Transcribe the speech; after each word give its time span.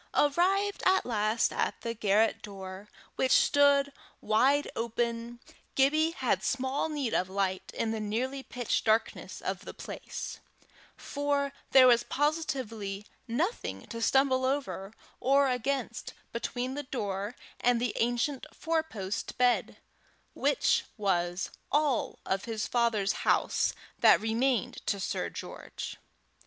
Arrived 0.15 0.81
at 0.83 1.05
last 1.05 1.53
at 1.53 1.79
the 1.81 1.93
garret 1.93 2.41
door, 2.41 2.89
which 3.17 3.31
stood 3.33 3.93
wide 4.19 4.67
open, 4.75 5.39
Gibbie 5.75 6.09
had 6.15 6.43
small 6.43 6.89
need 6.89 7.13
of 7.13 7.29
light 7.29 7.69
in 7.71 7.91
the 7.91 7.99
nearly 7.99 8.41
pitch 8.41 8.83
darkness 8.83 9.41
of 9.41 9.63
the 9.63 9.75
place, 9.75 10.39
for 10.97 11.53
there 11.69 11.85
was 11.85 12.01
positively 12.01 13.05
nothing 13.27 13.85
to 13.89 14.01
stumble 14.01 14.43
over 14.43 14.91
or 15.19 15.47
against 15.51 16.15
between 16.31 16.73
the 16.73 16.81
door 16.81 17.35
and 17.59 17.79
the 17.79 17.93
ancient 17.97 18.47
four 18.51 18.81
post 18.81 19.37
bed, 19.37 19.77
which 20.33 20.83
was 20.97 21.51
all 21.71 22.17
of 22.25 22.45
his 22.45 22.65
father's 22.65 23.13
house 23.21 23.75
that 23.99 24.19
remained 24.19 24.83
to 24.87 24.99
Sir 24.99 25.29
George. 25.29 25.97